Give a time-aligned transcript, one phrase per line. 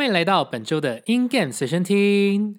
[0.00, 2.58] 欢迎来到本周的 In Game 随身听，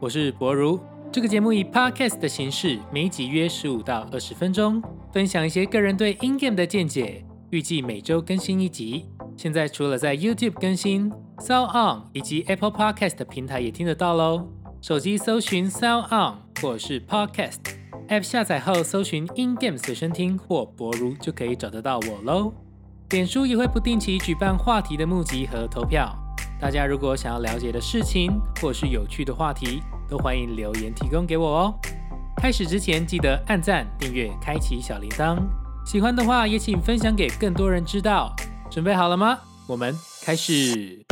[0.00, 0.80] 我是博如。
[1.12, 4.82] 这个节目以 Podcast 的形式，每集约十五到二十分钟，
[5.12, 7.24] 分享一些个人对 In Game 的见解。
[7.50, 9.06] 预计每周更新一集。
[9.36, 14.48] 现在除了在 YouTube 更新，Sound On 以及 Apple Podcast 的平台也听得到喽。
[14.80, 17.60] 手机搜寻 Sound On 或是 Podcast
[18.08, 22.52] App 下载后，搜寻 In Game 随身听或博如就可以找得到我喽。
[23.12, 26.16] 脸书也会不定期举办话题的募集和投票，
[26.58, 31.74] 大家如果想要了解的事情或是有趣的话题，都欢迎留言提供给我哦。
[32.38, 35.38] 开始之前记得按赞、订阅、开启小铃铛，
[35.84, 38.34] 喜欢的话也请分享给更多人知道。
[38.70, 39.38] 准备好了吗？
[39.66, 41.04] 我们开始。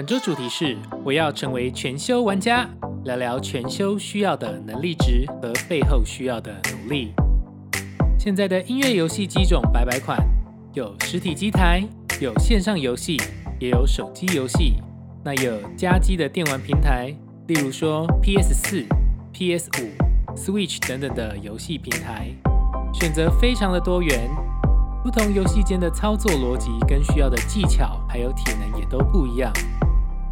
[0.00, 2.66] 本周主题是我要成为全修玩家，
[3.04, 7.12] 聊聊全修需要的能力值和背后需要的努力。
[8.18, 10.18] 现在的音乐游戏机种百百款，
[10.72, 11.86] 有实体机台，
[12.18, 13.18] 有线上游戏，
[13.58, 14.76] 也有手机游戏。
[15.22, 17.14] 那有家机的电玩平台，
[17.48, 18.86] 例如说 PS 四、
[19.34, 22.30] PS 五、Switch 等等的游戏平台，
[22.94, 24.30] 选择非常的多元。
[25.02, 29.52] 不同游戏间的操作逻辑跟需要的技巧，还有体能也都不一样。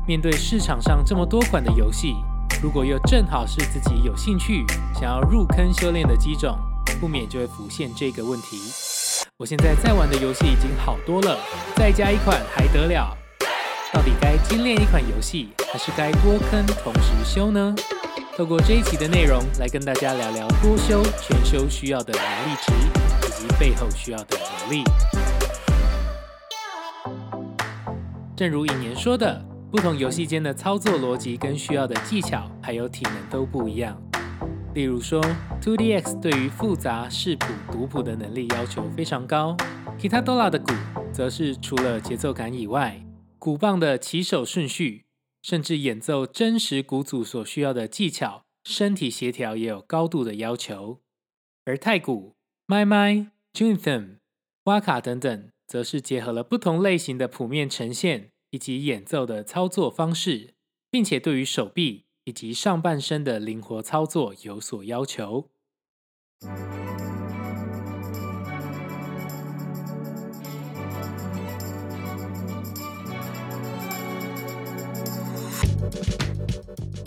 [0.09, 2.17] 面对市场上这么多款的游戏，
[2.63, 6.59] 如果又正好是自己有兴趣想要入坑修炼的机种，
[6.99, 8.57] 不免就会浮现这个问题。
[9.37, 11.39] 我现在在玩的游戏已经好多了，
[11.77, 13.15] 再加一款还得了？
[13.93, 17.75] 到底该精炼一款游戏，还是该多坑同时修呢？
[18.35, 22.73] 透过这一期的内容来跟大家聊聊多修、全修需要的能力值，
[23.27, 24.83] 以及背后需要的努力。
[28.35, 29.45] 正如引言说的。
[29.71, 34.03] 不同游戏间的操作逻辑跟需要的技巧还有体能都不一样。
[34.75, 35.23] 例如说
[35.61, 39.55] ，2DX 对于复杂视谱、读谱的能力要求非常高
[39.99, 40.73] ，Kitadola 的鼓
[41.13, 43.05] 则是除了节奏感以外，
[43.39, 45.05] 鼓棒的起手顺序，
[45.43, 51.01] 甚至演奏真实鼓组所需要的技巧、身体协调也有高度的要求。
[51.67, 54.17] 而太鼓、麦麦、Juntham、
[54.65, 58.31] 瓦卡等等，则是结合了不同类型的谱面呈现。
[58.51, 60.55] 以及演奏的操作方式，
[60.91, 65.51] 并且对于手臂以及上半身的灵活操作有所要求。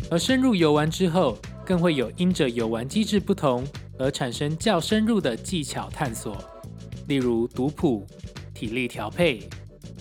[0.10, 3.66] 而深入游玩之后，更会有因着游玩机制不同
[3.98, 6.38] 而产生较深入的技巧探索，
[7.08, 8.06] 例如读谱、
[8.54, 9.50] 体力调配。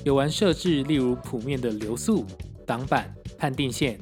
[0.04, 2.24] 游玩设置，例如谱面的流速、
[2.66, 3.98] 挡板、判定线，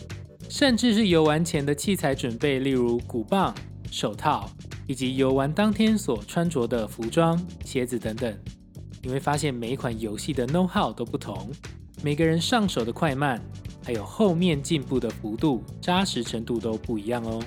[0.48, 3.54] 甚至是游玩前的器材准备，例如鼓棒、
[3.90, 4.48] 手套，
[4.86, 8.32] 以及游玩当天所穿着的服装、鞋子等等。
[9.02, 11.50] 你会发现每一款游戏的 know how 都不同，
[12.02, 13.40] 每个人上手的快慢，
[13.84, 17.42] 还有后面进步的幅度、扎实程度都不一样哦。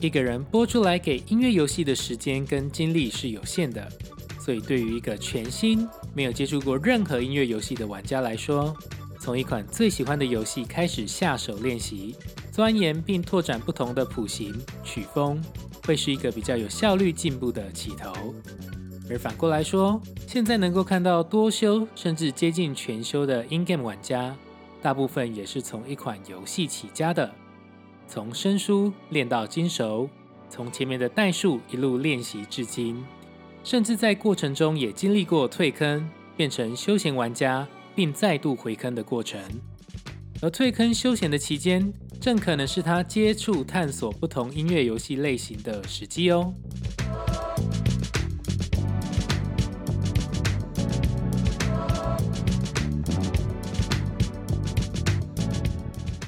[0.00, 3.86] 一个人播出来给音乐游戏的时间跟精力是有限的。
[4.50, 8.76] 所以，对于一个全新没有接触过任何音乐游戏的玩家来说，
[9.20, 12.16] 从一款最喜欢的游戏开始下手练习、
[12.50, 14.52] 钻研并拓展不同的谱型、
[14.82, 15.40] 曲风，
[15.86, 18.34] 会是一个比较有效率进步的起头。
[19.08, 24.34] 而反过来说，现在能够看到多修甚至接近全修的 in-game 玩家，
[24.82, 27.32] 大部分也是从一款游戏起家的，
[28.08, 30.10] 从生疏练到精熟，
[30.48, 33.00] 从前面的代数一路练习至今。
[33.62, 39.40] 甚至在过程中也经历过退坑，变成休闲玩家，并再度回坑的过程。
[40.42, 46.52] 而退坑休闲的期间，正可能是他接触探索不同音乐游戏类型的时机哦。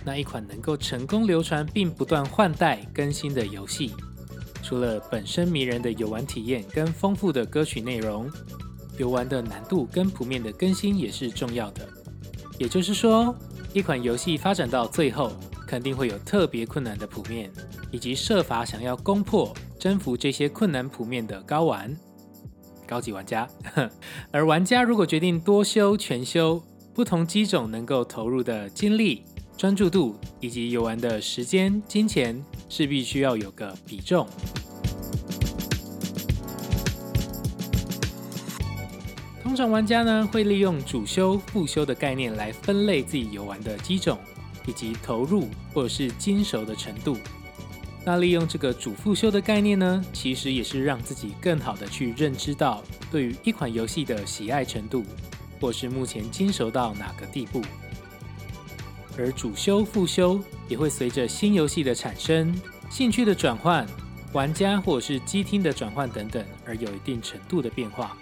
[0.04, 3.92] 那一款能够成功流传并不断换代更新的游戏。
[4.72, 8.26] 除了本身迷人的游玩体验跟丰富的歌曲内容，
[8.96, 11.86] 游玩的难度跟谱面的更新也是重要的。
[12.56, 13.36] 也就是说，
[13.74, 15.30] 一款游戏发展到最后，
[15.66, 17.52] 肯定会有特别困难的谱面，
[17.90, 21.94] 以及设法想要攻破、征服这些困难谱面的高玩、
[22.86, 23.46] 高级玩家。
[24.32, 26.62] 而玩家如果决定多修、全修，
[26.94, 29.22] 不同机种能够投入的精力、
[29.54, 34.26] 专注度以及游玩的时间、金钱，势必需要有个比重。
[39.52, 44.18] 通常玩家呢会利用主修、副修的概念来分类自己游玩的机种，
[44.64, 47.18] 以及投入或者是精熟的程度。
[48.02, 55.04] 那利用这个主副修的概念呢，其实也是让自己更好的去认知到对于一款游戏的喜爱程度，
[55.60, 57.60] 或是目前精熟到哪个地步。
[59.18, 62.58] 而主修、副修也会随着新游戏的产生、
[62.88, 63.86] 兴趣的转换、
[64.32, 68.16] 玩家或者是机厅的转换等等，而有一定程度的变化。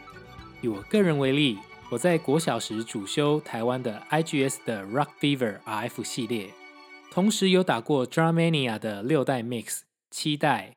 [0.63, 1.59] 以我个人为例，
[1.91, 6.51] 我在国小时主修台湾的 IGS 的 Rock Fever RF 系列。
[7.11, 9.81] 同时有打过 Dramania 的六代 Mix、
[10.11, 10.77] 七代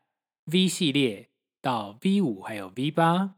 [0.52, 1.28] V 系列
[1.62, 3.36] 到 V 五还有 V 八，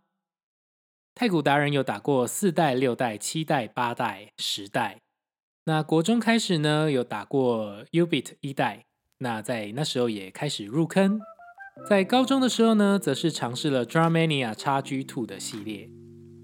[1.13, 4.99] 太古达人有打过四代、六代、七代、八代、十代。
[5.65, 8.85] 那国中开始呢，有打过 Ubit 一代，
[9.17, 11.19] 那在那时候也开始入坑。
[11.89, 15.89] 在高中的时候呢，则是尝试了 Dramania XG Two 的系列。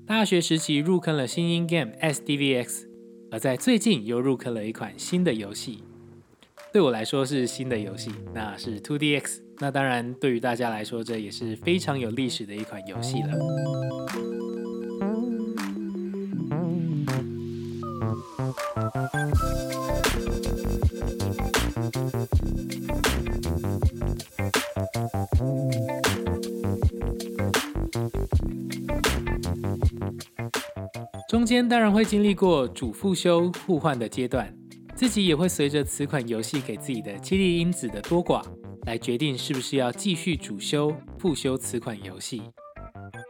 [0.08, 2.86] 大学时期入坑了新音 Game SDVX，
[3.32, 5.84] 而在最近又入坑了一款新的游戏。
[6.74, 9.40] 对我来说是新的游戏，那是 Two DX。
[9.60, 14.31] 那当然，对于大家来说，这也是非常有历史的一款游戏了。
[31.68, 34.54] 当然会经历过主副修互换的阶段。
[34.96, 38.44] 自己也会随着此款游戏给自己的激励因子的多寡，
[38.86, 42.44] 来决定是不是要继续主修、复修此款游戏。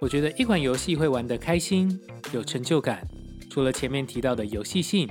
[0.02, 1.98] 我觉得一款游戏会玩得开心、
[2.34, 3.08] 有成就感，
[3.50, 5.08] 除了前面提到的游戏性，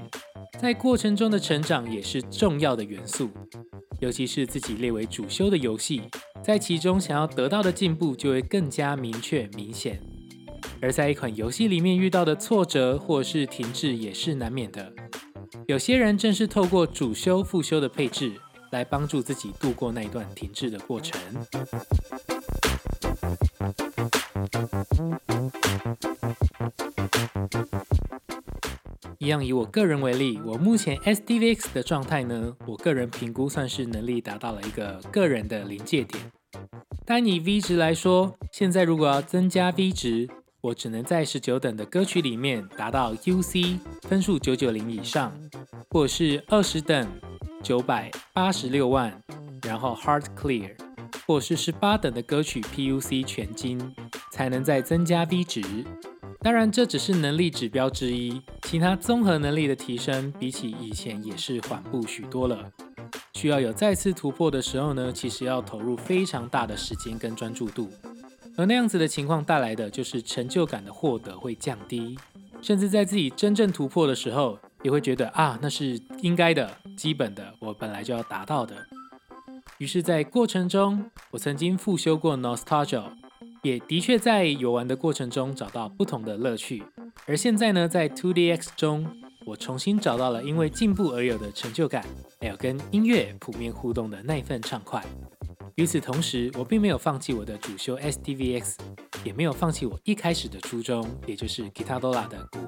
[0.61, 3.31] 在过程中的成长也是重要的元素。
[4.01, 6.03] 尤其是自己列为主修的游戏，
[6.43, 10.01] 在其中想要得到的进步就会更加明确明显。
[10.83, 14.93] 而在一款游戏里面遇到的挫折或是停滞也是难免的。
[15.67, 18.33] 有些人正是透过主修、副修的配置，
[18.71, 21.21] 来帮助自己度过那一段停滞的过程。
[29.19, 36.33] 一样以我个人为例，我目前 SDVX 的状态呢，我个人评估算是能力达到了一个个人的临界点。
[37.05, 40.29] 单以 V 值来说，现在如果要增加 V 值，
[40.63, 45.33] 我只能在十九等的歌曲里面达到 UC 分数九九零以上，
[45.89, 47.09] 或是二十等
[47.63, 49.23] 九百八十六万，
[49.63, 50.77] 然后 Hard Clear，
[51.27, 53.95] 或是十八等的歌曲 PUC 全金，
[54.31, 55.63] 才能再增加 V 值。
[56.41, 62.71] 当然，这只是能力指标之一，其他综合能力的提升比起以前也是缓步许多了。
[63.33, 67.89] 需要有再次突破的时候呢，其实要投入非常大的时间跟专注度。
[68.57, 72.19] 而那样子的情况带来的就是成就感的获得会降低，
[72.61, 78.77] 甚至在自己真正突破的时候，也会觉得啊，那是应该的、基本的，我本来就要达到的。
[79.79, 83.05] 于是，在过程中，我曾经复修过 Nostalgia，
[83.63, 86.83] 也的确在游玩的过程中找到不同的乐趣。
[87.27, 89.07] 而现在呢，在 Two DX 中，
[89.47, 92.05] 我重新找到了因为进步而有的成就感，
[92.41, 95.03] 还有跟音乐普面互动的那一份畅快。
[95.77, 98.75] 与此同时，我并没有放弃我的主修 SDVX，
[99.25, 102.59] 也没有放弃我一开始的初衷，也就是 Gitarola 的鼓。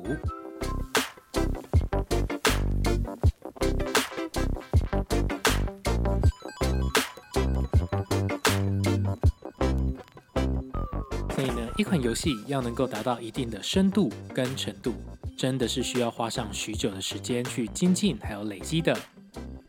[11.35, 14.95] 所以呢，一款游戏要能够达到一定的深度跟程度，
[15.37, 18.97] 真的是需要花上许久的时间去精进还有累积的。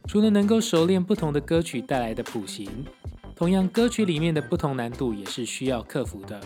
[0.08, 2.70] 除了能够熟练不同的歌曲带来的谱型。
[3.44, 6.40] 同样，歌曲里面的不同难度也是需要克服的。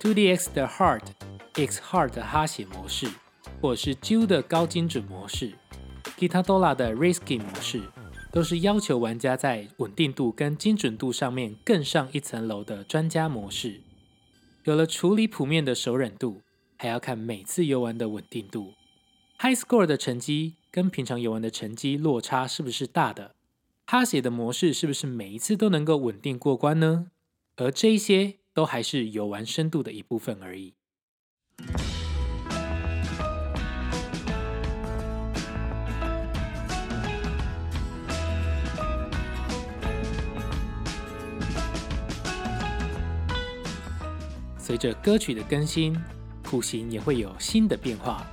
[0.00, 1.02] Two DX 的 Hard、
[1.54, 3.08] X Hard 的哈写模式，
[3.60, 5.52] 或是 J 的高精准模式
[6.18, 7.82] Guitardola 的 Risky 模式，
[8.32, 13.82] 都是要求玩家在稳定度跟精准度上面更上一层楼的专家模式。
[14.64, 16.40] 有了处理谱面的熟忍度，
[16.76, 18.72] 还要看每次游玩的稳定度。
[19.38, 23.36] High Score 的成绩跟平常游玩的成绩落差是不是大的？
[23.94, 27.08] 他写的模式是不是每一次都能够稳定过关呢？
[27.56, 30.72] 而这一些都还是游玩深度的一部分而已。
[44.56, 45.94] 随着歌曲的更新，
[46.42, 48.26] 谱型也会有新的变化，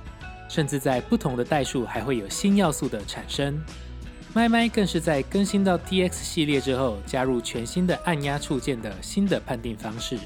[0.48, 3.62] 甚至在不同的代数还会有新要素的产生。
[4.32, 10.18] 麦麦更是在更新到 TX 系列之后，加入全新的按压触键的新的判定方式。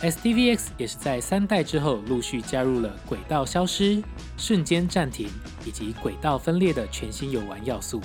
[0.00, 4.00] SDVX 也是在三代之后陆续加入了轨道消失、
[4.36, 5.28] 瞬间暂停
[5.64, 8.00] 以及轨道分裂的全新游玩要素。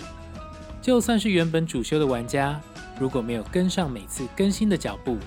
[0.82, 2.60] 就算是原本主修的玩家，
[3.00, 5.18] 如果没有跟上每次更新的脚步，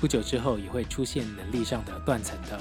[0.00, 2.58] 不久之后也会出现能力上的断层的。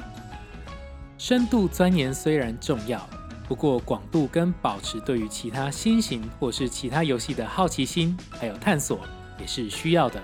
[1.18, 3.08] 深度钻研虽然重要，
[3.54, 9.02] 不过广度跟保持对于其他新型或是其他游戏的好奇心还有探索
[9.40, 10.20] 也是需要的。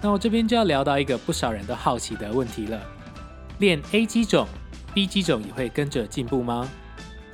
[0.00, 2.80] 那我这边就要聊到一个不少人都好奇的问题了：
[3.58, 4.48] 练 A 机种
[4.94, 6.66] ，B 机种也会跟着进步吗？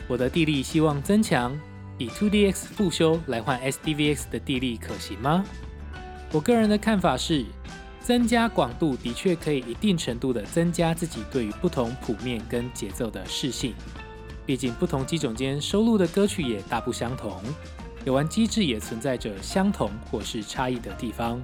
[0.08, 1.56] 我的地力希望增强，
[1.96, 5.44] 以 2DX 复修来换 SDVX 的地力可行吗？
[6.32, 7.46] 我个人的看法是，
[8.04, 13.72] 增加广度的确可以一定程度的增加自己对于不同谱面跟节奏的适性，
[14.44, 17.42] 毕竟不同机种间收录的歌曲也大不相同，
[18.04, 21.40] 游玩机制也存在着相同或是差异的地方。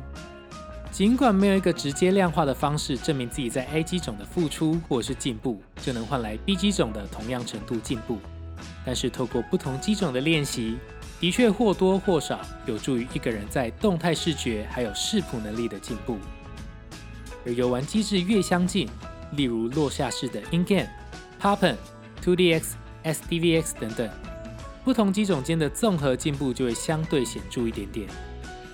[0.91, 8.19] 尽管没有一个直接量化的方式证明自己在 A 机种的付出或是进步就能换来 B 机种的同样程度进步，
[8.85, 10.77] 但是透过不同机种的练习，
[11.21, 16.19] 的确或多或少有助于一个人在动态视觉还有视谱能力的进步。
[17.47, 18.89] 而游玩机制越相近，
[19.33, 20.89] 例如落下式的 In Game、
[21.41, 21.77] Poppen、
[22.25, 22.63] 2DX、
[23.05, 24.11] SDVX 等等，
[24.85, 28.09] 不同机种间的综合进步就会相对显著一点点。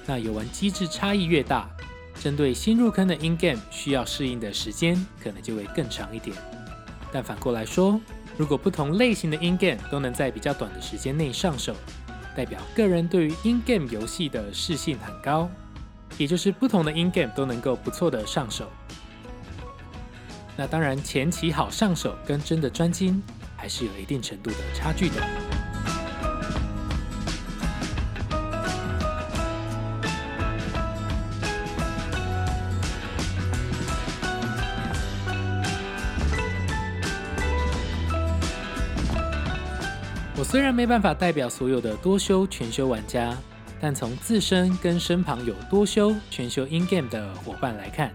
[0.06, 1.68] 那游玩机制差异越大，
[2.20, 6.37] 针对新入坑的 In Game 需要适应的时间可能就会更长一点，
[7.12, 8.00] 但反过来说，
[8.37, 11.75] 如果不同类型的 In Game 都能在比较短的时间内上手，
[12.37, 15.50] 代表个人对于 In Game 游戏的适性很高，
[16.18, 18.70] 也就是不同的 In Game 都能够不错的上手。
[20.56, 23.22] 那当然，前期好上手跟真的专精
[23.56, 25.16] 还是有一定程度的差距的。
[40.38, 43.36] 我虽然没办法代表所有的多修全修玩家，
[43.80, 48.12] 但从自身跟身旁有多修全修 in game 的伙伴来看，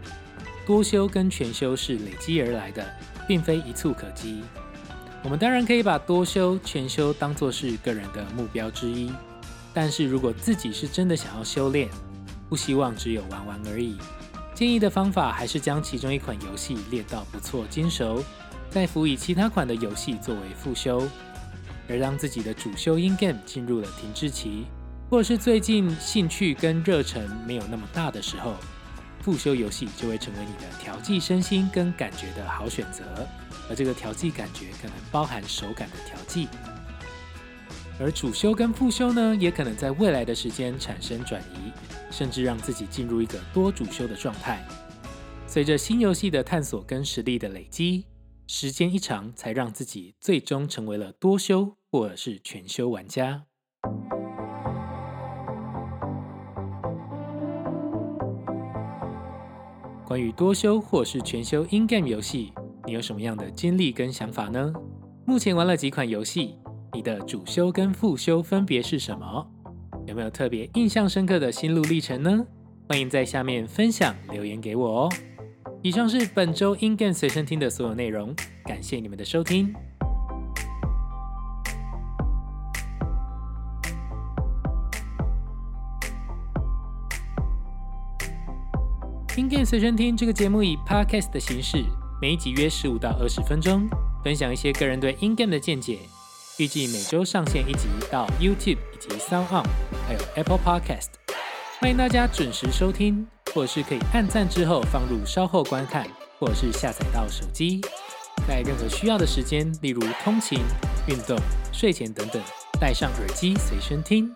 [0.66, 2.86] 多修跟全修是累积而来的，
[3.28, 4.42] 并非一蹴可及。
[5.24, 9.12] 我们当然可以把多修全修当作是个人的目标之一，
[9.72, 11.88] 但是如果自己是真的想要修炼，
[12.50, 13.98] 不希望只有玩玩而已，
[14.56, 18.24] 建议的方法还是将其中一款游戏练到不错精熟，
[18.72, 21.08] 再辅以其他款的游戏作为复修。
[21.88, 24.66] 而当自己的主修 in game 进入了停滞期，
[25.12, 28.56] 或者是最近兴趣跟热忱没有那么大的时候，
[29.20, 33.04] 复修游戏就会成为你的调剂身心跟感觉的好选择。
[33.70, 36.48] 而这个调剂感觉可能包含手感的调剂。
[38.00, 41.74] 而主修跟复修呢，也可能在未来的时间产生转移，
[42.10, 44.66] 甚至让自己进入一个多主修的状态。
[45.46, 48.06] 随着新游戏的探索跟实力的累积，
[48.48, 51.76] 时间一长，才让自己最终成为了多修。
[51.92, 53.44] 或者是全修玩家。
[60.12, 62.52] 关于多修或是全修 in game 游戏，
[62.86, 64.74] 你有什么样的经历跟想法呢？
[65.24, 66.56] 目前玩了几款游戏，
[66.92, 69.48] 你的主修跟副修分别是什么？
[70.06, 72.46] 有没有特别印象深刻的心路历程呢？
[72.90, 75.10] 欢迎在下面分享留言给我哦。
[75.82, 79.74] 以上是本周 in game 随身听的所有内容，感谢你们的收听。
[89.38, 91.86] In Game 随身听这个节目以 Podcast 的形式，
[92.22, 93.88] 每一集约十五到二十分钟，
[94.22, 96.00] 分享一些个人对 In Game 的见解。
[96.58, 99.64] 预计每周上线一集到 YouTube 以及 Sound On，
[100.06, 101.12] 还有 Apple Podcast。
[101.80, 106.06] 欢迎大家准时收听，或者是可以按赞之后放入稍后观看，
[106.38, 107.80] 或者是下载到手机，
[108.46, 110.60] 在任何需要的时间，例如通勤、
[111.08, 111.38] 运动、
[111.72, 112.42] 睡前等等，
[112.82, 114.30] 戴上耳机随身听。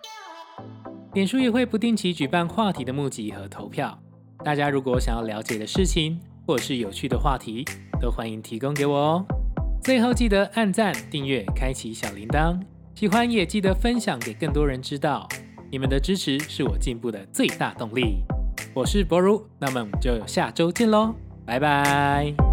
[1.12, 3.98] 脸书也会不定期举办话题的募集和投票。
[4.46, 7.64] 大家如果想要了解的事情，或者是有趣的话题，
[8.00, 9.26] 都欢迎提供给我哦。
[9.82, 12.56] 最后记得按赞、订阅、开启小铃铛，
[12.94, 15.28] 喜欢也记得分享给更多人知道。
[15.68, 18.22] 你们的支持是我进步的最大动力。
[18.72, 21.12] 我是博如，那么我们就下周见喽，
[21.44, 22.45] 拜拜。